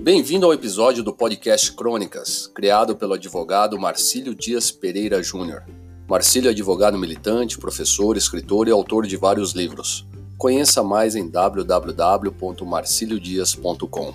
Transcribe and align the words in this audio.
Bem-vindo 0.00 0.46
ao 0.46 0.54
episódio 0.54 1.02
do 1.02 1.12
podcast 1.12 1.72
Crônicas, 1.72 2.46
criado 2.54 2.94
pelo 2.96 3.14
advogado 3.14 3.76
Marcílio 3.78 4.32
Dias 4.34 4.70
Pereira 4.70 5.22
Júnior. 5.22 5.64
Marcílio 6.08 6.48
é 6.48 6.52
advogado 6.52 6.96
militante, 6.96 7.58
professor, 7.58 8.16
escritor 8.16 8.68
e 8.68 8.70
autor 8.70 9.06
de 9.06 9.16
vários 9.16 9.52
livros. 9.52 10.06
Conheça 10.38 10.84
mais 10.84 11.16
em 11.16 11.28
www.marciliodias.com. 11.28 14.14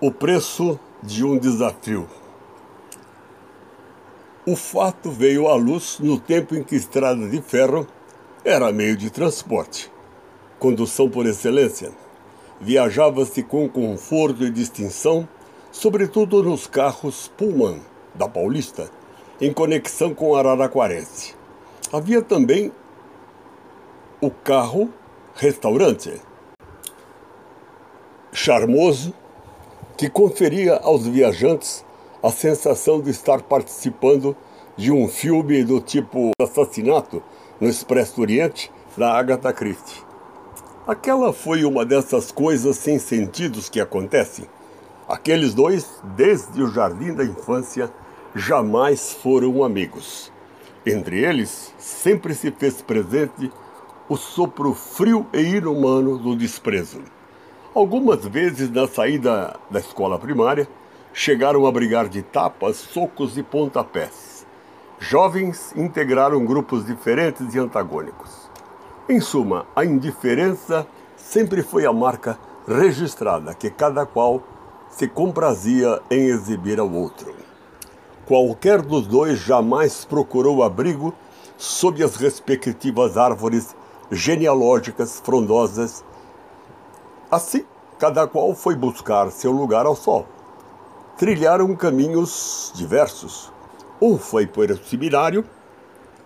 O 0.00 0.10
preço 0.10 0.80
de 1.02 1.24
um 1.24 1.38
desafio. 1.38 2.08
O 4.46 4.56
fato 4.56 5.10
veio 5.10 5.46
à 5.46 5.54
luz 5.54 5.98
no 6.00 6.18
tempo 6.18 6.56
em 6.56 6.64
que 6.64 6.74
estrada 6.74 7.28
de 7.28 7.40
ferro 7.40 7.86
era 8.50 8.72
meio 8.72 8.96
de 8.96 9.10
transporte, 9.10 9.90
condução 10.58 11.08
por 11.08 11.24
excelência. 11.24 11.92
Viajava-se 12.60 13.44
com 13.44 13.68
conforto 13.68 14.44
e 14.44 14.50
distinção, 14.50 15.28
sobretudo 15.70 16.42
nos 16.42 16.66
carros 16.66 17.30
Pullman 17.36 17.80
da 18.12 18.28
Paulista, 18.28 18.90
em 19.40 19.52
conexão 19.52 20.12
com 20.12 20.34
Araraquarense. 20.34 21.36
Havia 21.92 22.22
também 22.22 22.72
o 24.20 24.32
carro 24.32 24.92
restaurante, 25.36 26.20
charmoso, 28.32 29.14
que 29.96 30.10
conferia 30.10 30.74
aos 30.78 31.06
viajantes 31.06 31.84
a 32.20 32.32
sensação 32.32 33.00
de 33.00 33.10
estar 33.10 33.42
participando 33.42 34.36
de 34.76 34.90
um 34.90 35.06
filme 35.06 35.62
do 35.62 35.80
tipo 35.80 36.32
Assassinato 36.42 37.22
no 37.60 37.68
Expresso 37.68 38.20
Oriente, 38.20 38.72
da 38.96 39.12
Agatha 39.12 39.52
Christie. 39.52 40.02
Aquela 40.86 41.32
foi 41.32 41.64
uma 41.64 41.84
dessas 41.84 42.32
coisas 42.32 42.76
sem 42.76 42.98
sentidos 42.98 43.68
que 43.68 43.80
acontecem. 43.80 44.46
Aqueles 45.06 45.52
dois, 45.52 46.00
desde 46.16 46.62
o 46.62 46.68
jardim 46.68 47.12
da 47.12 47.24
infância, 47.24 47.90
jamais 48.34 49.12
foram 49.12 49.62
amigos. 49.62 50.32
Entre 50.86 51.22
eles, 51.22 51.74
sempre 51.78 52.34
se 52.34 52.50
fez 52.50 52.80
presente 52.80 53.52
o 54.08 54.16
sopro 54.16 54.72
frio 54.72 55.26
e 55.32 55.40
inumano 55.40 56.18
do 56.18 56.34
desprezo. 56.34 57.02
Algumas 57.74 58.24
vezes, 58.24 58.70
na 58.70 58.88
saída 58.88 59.56
da 59.70 59.78
escola 59.78 60.18
primária, 60.18 60.66
chegaram 61.12 61.66
a 61.66 61.72
brigar 61.72 62.08
de 62.08 62.22
tapas, 62.22 62.76
socos 62.76 63.36
e 63.36 63.42
pontapés 63.42 64.39
Jovens 65.02 65.74
integraram 65.74 66.44
grupos 66.44 66.84
diferentes 66.84 67.54
e 67.54 67.58
antagônicos. 67.58 68.50
Em 69.08 69.18
suma, 69.18 69.64
a 69.74 69.82
indiferença 69.82 70.86
sempre 71.16 71.62
foi 71.62 71.86
a 71.86 71.92
marca 71.92 72.38
registrada 72.68 73.54
que 73.54 73.70
cada 73.70 74.04
qual 74.04 74.42
se 74.90 75.08
comprazia 75.08 76.02
em 76.10 76.26
exibir 76.26 76.78
ao 76.78 76.92
outro. 76.92 77.34
Qualquer 78.26 78.82
dos 78.82 79.06
dois 79.06 79.38
jamais 79.38 80.04
procurou 80.04 80.62
abrigo 80.62 81.14
sob 81.56 82.04
as 82.04 82.16
respectivas 82.16 83.16
árvores 83.16 83.74
genealógicas 84.12 85.18
frondosas. 85.18 86.04
Assim, 87.30 87.64
cada 87.98 88.26
qual 88.26 88.54
foi 88.54 88.76
buscar 88.76 89.30
seu 89.30 89.50
lugar 89.50 89.86
ao 89.86 89.96
sol. 89.96 90.26
Trilharam 91.16 91.74
caminhos 91.74 92.70
diversos, 92.74 93.50
um 94.00 94.16
foi 94.16 94.46
para 94.46 94.72
o 94.72 94.78
seminário 94.78 95.44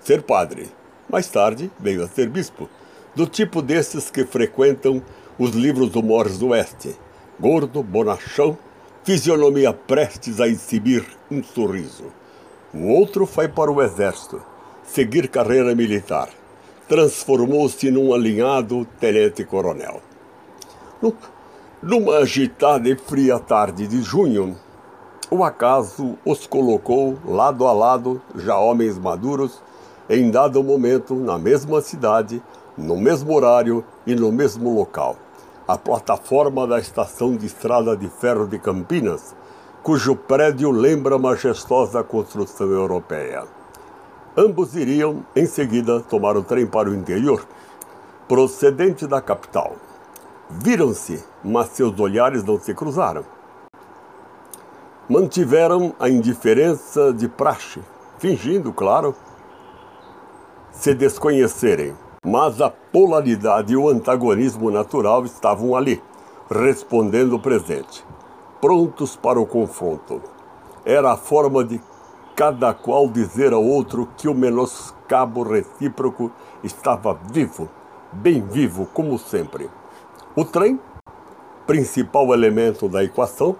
ser 0.00 0.22
padre. 0.22 0.68
Mais 1.08 1.28
tarde 1.28 1.70
veio 1.78 2.02
a 2.02 2.08
ser 2.08 2.28
bispo, 2.28 2.68
do 3.14 3.26
tipo 3.26 3.62
desses 3.62 4.10
que 4.10 4.24
frequentam 4.24 5.02
os 5.38 5.50
livros 5.50 5.90
do 5.90 6.02
Morris 6.02 6.38
do 6.38 6.48
Oeste. 6.48 6.96
Gordo, 7.38 7.82
bonachão, 7.82 8.58
fisionomia 9.04 9.72
prestes 9.72 10.40
a 10.40 10.48
exibir 10.48 11.06
um 11.30 11.42
sorriso. 11.42 12.12
Um 12.74 12.90
outro 12.92 13.26
foi 13.26 13.48
para 13.48 13.70
o 13.70 13.82
exército, 13.82 14.42
seguir 14.84 15.28
carreira 15.28 15.74
militar. 15.74 16.28
Transformou-se 16.88 17.90
num 17.90 18.12
alinhado 18.12 18.84
tenente-coronel. 18.98 20.02
Numa 21.82 22.18
agitada 22.18 22.88
e 22.88 22.96
fria 22.96 23.38
tarde 23.38 23.86
de 23.86 24.02
junho, 24.02 24.56
o 25.30 25.44
acaso 25.44 26.18
os 26.24 26.44
colocou 26.44 27.16
lado 27.24 27.64
a 27.64 27.72
lado, 27.72 28.20
já 28.34 28.58
homens 28.58 28.98
maduros, 28.98 29.62
em 30.08 30.28
dado 30.28 30.62
momento, 30.64 31.14
na 31.14 31.38
mesma 31.38 31.80
cidade, 31.80 32.42
no 32.76 32.96
mesmo 32.96 33.32
horário 33.32 33.84
e 34.04 34.14
no 34.16 34.32
mesmo 34.32 34.74
local. 34.74 35.14
A 35.68 35.78
plataforma 35.78 36.66
da 36.66 36.80
estação 36.80 37.36
de 37.36 37.46
estrada 37.46 37.96
de 37.96 38.08
ferro 38.08 38.48
de 38.48 38.58
Campinas, 38.58 39.36
cujo 39.84 40.16
prédio 40.16 40.72
lembra 40.72 41.14
a 41.14 41.18
majestosa 41.18 42.02
construção 42.02 42.66
europeia. 42.66 43.44
Ambos 44.36 44.74
iriam, 44.74 45.24
em 45.36 45.46
seguida, 45.46 46.00
tomar 46.00 46.36
o 46.36 46.42
trem 46.42 46.66
para 46.66 46.90
o 46.90 46.94
interior, 46.94 47.46
procedente 48.26 49.06
da 49.06 49.20
capital. 49.20 49.76
Viram-se, 50.50 51.22
mas 51.44 51.68
seus 51.68 52.00
olhares 52.00 52.42
não 52.42 52.58
se 52.58 52.74
cruzaram 52.74 53.24
mantiveram 55.10 55.92
a 55.98 56.08
indiferença 56.08 57.12
de 57.12 57.28
praxe, 57.28 57.80
fingindo, 58.20 58.72
claro, 58.72 59.12
se 60.70 60.94
desconhecerem. 60.94 61.96
Mas 62.24 62.60
a 62.60 62.70
polaridade 62.70 63.72
e 63.72 63.76
o 63.76 63.88
antagonismo 63.88 64.70
natural 64.70 65.24
estavam 65.24 65.74
ali, 65.74 66.00
respondendo 66.48 67.34
o 67.34 67.40
presente, 67.40 68.06
prontos 68.60 69.16
para 69.16 69.40
o 69.40 69.46
confronto. 69.46 70.22
Era 70.84 71.10
a 71.10 71.16
forma 71.16 71.64
de 71.64 71.80
cada 72.36 72.72
qual 72.72 73.08
dizer 73.08 73.52
ao 73.52 73.64
outro 73.64 74.08
que 74.16 74.28
o 74.28 74.34
menoscabo 74.34 75.42
recíproco 75.42 76.30
estava 76.62 77.18
vivo, 77.32 77.68
bem 78.12 78.46
vivo, 78.46 78.86
como 78.94 79.18
sempre. 79.18 79.68
O 80.36 80.44
trem, 80.44 80.78
principal 81.66 82.32
elemento 82.32 82.88
da 82.88 83.02
equação, 83.02 83.56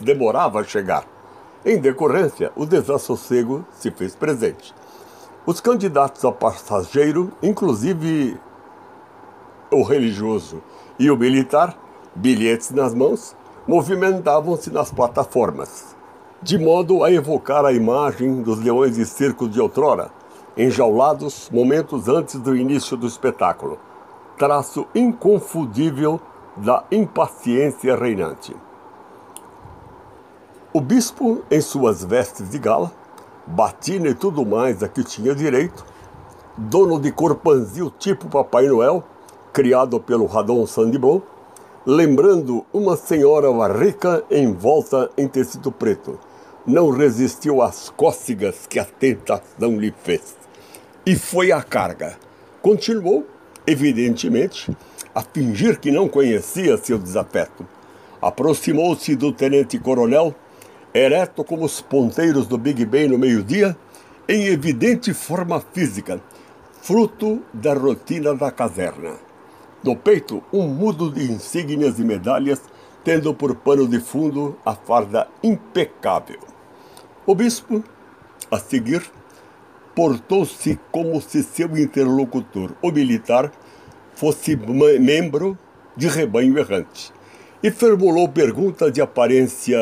demorava 0.00 0.60
a 0.60 0.64
chegar. 0.64 1.04
Em 1.64 1.78
decorrência, 1.78 2.50
o 2.56 2.66
desassossego 2.66 3.64
se 3.70 3.90
fez 3.90 4.16
presente. 4.16 4.74
Os 5.44 5.60
candidatos 5.60 6.24
a 6.24 6.32
passageiro, 6.32 7.32
inclusive 7.42 8.38
o 9.70 9.82
religioso 9.82 10.62
e 10.98 11.10
o 11.10 11.16
militar, 11.16 11.76
bilhetes 12.14 12.70
nas 12.70 12.94
mãos, 12.94 13.34
movimentavam-se 13.66 14.70
nas 14.70 14.90
plataformas, 14.90 15.96
de 16.42 16.58
modo 16.58 17.04
a 17.04 17.12
evocar 17.12 17.64
a 17.64 17.72
imagem 17.72 18.42
dos 18.42 18.58
leões 18.60 18.96
de 18.96 19.06
circo 19.06 19.48
de 19.48 19.60
outrora, 19.60 20.10
enjaulados 20.56 21.48
momentos 21.50 22.08
antes 22.08 22.38
do 22.38 22.56
início 22.56 22.96
do 22.96 23.06
espetáculo, 23.06 23.78
traço 24.36 24.86
inconfundível 24.94 26.20
da 26.56 26.84
impaciência 26.90 27.96
reinante. 27.96 28.54
O 30.74 30.80
bispo, 30.80 31.42
em 31.50 31.60
suas 31.60 32.02
vestes 32.02 32.48
de 32.48 32.58
gala, 32.58 32.90
batina 33.46 34.08
e 34.08 34.14
tudo 34.14 34.46
mais 34.46 34.82
a 34.82 34.88
que 34.88 35.04
tinha 35.04 35.34
direito, 35.34 35.84
dono 36.56 36.98
de 36.98 37.12
corpanzil 37.12 37.92
tipo 37.98 38.26
Papai 38.26 38.68
Noel, 38.68 39.04
criado 39.52 40.00
pelo 40.00 40.24
Radon 40.24 40.66
Sandibon, 40.66 41.20
lembrando 41.84 42.64
uma 42.72 42.96
senhora 42.96 43.50
rica 43.78 44.24
envolta 44.30 45.10
em 45.18 45.28
tecido 45.28 45.70
preto, 45.70 46.18
não 46.66 46.88
resistiu 46.88 47.60
às 47.60 47.90
cócegas 47.90 48.66
que 48.66 48.78
a 48.78 48.86
tentação 48.86 49.78
lhe 49.78 49.92
fez. 50.02 50.34
E 51.04 51.14
foi 51.14 51.52
à 51.52 51.62
carga. 51.62 52.16
Continuou, 52.62 53.26
evidentemente, 53.66 54.74
a 55.14 55.20
fingir 55.20 55.78
que 55.78 55.90
não 55.90 56.08
conhecia 56.08 56.78
seu 56.78 56.98
desafeto. 56.98 57.66
Aproximou-se 58.22 59.14
do 59.14 59.32
tenente-coronel 59.32 60.34
ereto 60.94 61.42
como 61.44 61.64
os 61.64 61.80
ponteiros 61.80 62.46
do 62.46 62.58
Big 62.58 62.84
Ben 62.84 63.08
no 63.08 63.18
meio-dia, 63.18 63.76
em 64.28 64.46
evidente 64.46 65.12
forma 65.14 65.60
física, 65.72 66.20
fruto 66.82 67.42
da 67.52 67.74
rotina 67.74 68.34
da 68.34 68.50
caserna. 68.50 69.14
No 69.82 69.96
peito, 69.96 70.42
um 70.52 70.68
mudo 70.68 71.10
de 71.10 71.30
insígnias 71.30 71.98
e 71.98 72.04
medalhas, 72.04 72.60
tendo 73.02 73.34
por 73.34 73.54
pano 73.56 73.88
de 73.88 73.98
fundo 73.98 74.56
a 74.64 74.74
farda 74.74 75.26
impecável. 75.42 76.38
O 77.26 77.34
bispo, 77.34 77.82
a 78.50 78.58
seguir, 78.58 79.02
portou-se 79.94 80.78
como 80.90 81.20
se 81.20 81.42
seu 81.42 81.76
interlocutor, 81.76 82.72
o 82.80 82.90
militar, 82.90 83.50
fosse 84.14 84.56
membro 85.00 85.58
de 85.96 86.06
rebanho 86.06 86.58
errante 86.58 87.12
e 87.62 87.70
formulou 87.70 88.28
pergunta 88.28 88.90
de 88.90 89.00
aparência 89.00 89.78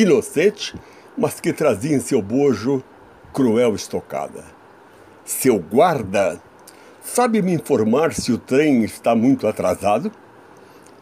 inocente, 0.00 0.74
mas 1.16 1.40
que 1.40 1.52
trazia 1.52 1.96
em 1.96 2.00
seu 2.00 2.22
bojo 2.22 2.82
cruel 3.32 3.74
estocada. 3.74 4.44
Seu 5.24 5.58
guarda 5.58 6.40
Sabe 7.08 7.40
me 7.40 7.54
informar 7.54 8.12
se 8.12 8.30
o 8.30 8.38
trem 8.38 8.84
está 8.84 9.14
muito 9.16 9.46
atrasado? 9.46 10.12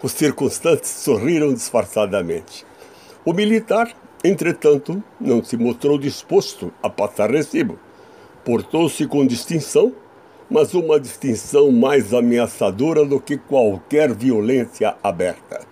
Os 0.00 0.12
circunstantes 0.12 0.88
sorriram 0.88 1.52
disfarçadamente. 1.52 2.64
O 3.25 3.32
militar, 3.32 3.93
entretanto, 4.25 5.02
não 5.20 5.43
se 5.43 5.56
mostrou 5.56 5.98
disposto 5.98 6.72
a 6.81 6.88
passar 6.88 7.31
recibo. 7.31 7.76
Portou-se 8.44 9.04
com 9.08 9.26
distinção, 9.26 9.93
mas 10.48 10.75
uma 10.75 11.00
distinção 11.00 11.72
mais 11.72 12.14
ameaçadora 12.14 13.04
do 13.04 13.20
que 13.20 13.37
qualquer 13.37 14.14
violência 14.14 14.96
aberta. 15.02 15.66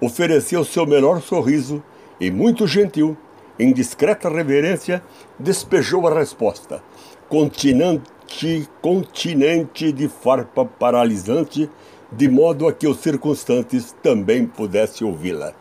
Ofereceu 0.00 0.64
seu 0.64 0.84
melhor 0.84 1.22
sorriso 1.22 1.82
e, 2.20 2.30
muito 2.30 2.66
gentil, 2.66 3.16
em 3.58 3.72
discreta 3.72 4.28
reverência, 4.28 5.02
despejou 5.38 6.06
a 6.06 6.14
resposta, 6.14 6.82
continente, 7.28 8.68
continente 8.80 9.92
de 9.92 10.08
farpa 10.08 10.64
paralisante, 10.64 11.68
de 12.12 12.28
modo 12.28 12.68
a 12.68 12.72
que 12.72 12.86
os 12.86 12.98
circunstantes 12.98 13.94
também 14.02 14.46
pudessem 14.46 15.06
ouvi-la. 15.06 15.52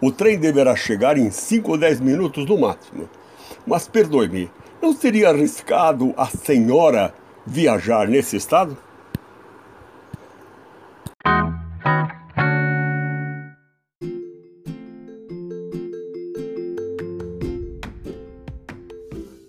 O 0.00 0.12
trem 0.12 0.38
deverá 0.38 0.76
chegar 0.76 1.16
em 1.16 1.30
5 1.30 1.70
ou 1.70 1.78
10 1.78 2.00
minutos 2.00 2.46
no 2.46 2.58
máximo. 2.58 3.08
Mas 3.66 3.88
perdoe-me, 3.88 4.50
não 4.80 4.92
seria 4.92 5.30
arriscado 5.30 6.12
a 6.16 6.26
senhora 6.26 7.14
viajar 7.46 8.06
nesse 8.08 8.36
estado? 8.36 8.76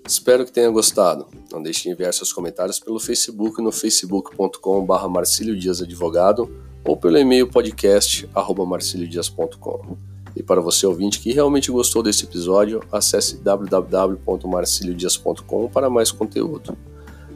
Espero 0.07 0.45
que 0.45 0.51
tenha 0.54 0.69
gostado. 0.69 1.27
Não 1.51 1.62
deixe 1.62 1.83
de 1.83 1.89
enviar 1.89 2.13
seus 2.13 2.31
comentários 2.31 2.80
pelo 2.80 2.98
Facebook 2.98 3.62
no 3.62 3.74
facebook.com.br 3.74 5.07
Marcílio 5.09 5.59
Dias 5.59 5.81
Advogado 5.81 6.50
ou 6.86 6.95
pelo 6.95 7.18
e-mail 7.18 7.48
podcast.marciliodias.com. 7.48 9.98
E 10.33 10.42
para 10.42 10.62
você 10.62 10.88
ouvinte 10.88 11.19
que 11.19 11.33
realmente 11.33 11.69
gostou 11.69 12.01
desse 12.01 12.24
episódio, 12.24 12.81
acesse 12.89 13.36
www.marciliodias.com 13.38 15.68
para 15.68 15.89
mais 15.89 16.10
conteúdo. 16.10 16.77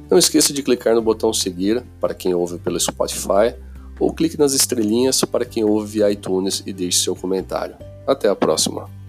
Não 0.10 0.18
esqueça 0.18 0.54
de 0.54 0.64
clicar 0.64 0.96
no 0.96 1.02
botão 1.02 1.34
seguir 1.34 1.84
para 2.00 2.14
quem 2.14 2.34
ouve 2.34 2.58
pelo 2.58 2.80
Spotify 2.80 3.54
ou 4.00 4.14
clique 4.14 4.40
nas 4.40 4.54
estrelinhas 4.54 5.22
para 5.26 5.44
quem 5.44 5.66
ouve 5.66 5.92
via 5.92 6.10
iTunes 6.10 6.64
e 6.66 6.72
deixe 6.72 7.00
seu 7.00 7.18
comentário. 7.18 7.76
Até 8.08 8.30
a 8.30 8.36
próxima! 8.36 9.01